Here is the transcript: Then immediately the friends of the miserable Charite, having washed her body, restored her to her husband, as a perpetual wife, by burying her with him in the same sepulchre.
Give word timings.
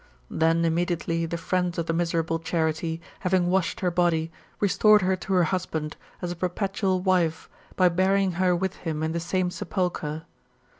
Then 0.31 0.65
immediately 0.65 1.27
the 1.27 1.37
friends 1.37 1.77
of 1.77 1.85
the 1.85 1.93
miserable 1.93 2.39
Charite, 2.39 2.99
having 3.19 3.51
washed 3.51 3.81
her 3.81 3.91
body, 3.91 4.31
restored 4.59 5.03
her 5.03 5.15
to 5.17 5.33
her 5.33 5.43
husband, 5.43 5.95
as 6.23 6.31
a 6.31 6.35
perpetual 6.35 7.01
wife, 7.01 7.47
by 7.75 7.87
burying 7.87 8.31
her 8.41 8.55
with 8.55 8.77
him 8.77 9.03
in 9.03 9.11
the 9.11 9.19
same 9.19 9.51
sepulchre. 9.51 10.23